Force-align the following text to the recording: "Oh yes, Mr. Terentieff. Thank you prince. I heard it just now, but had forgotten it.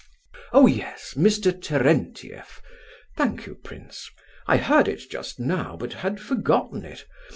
"Oh 0.51 0.65
yes, 0.65 1.13
Mr. 1.15 1.51
Terentieff. 1.51 2.59
Thank 3.17 3.45
you 3.45 3.53
prince. 3.53 4.09
I 4.47 4.57
heard 4.57 4.87
it 4.87 5.03
just 5.11 5.39
now, 5.39 5.77
but 5.77 5.93
had 5.93 6.19
forgotten 6.19 6.83
it. 6.85 7.05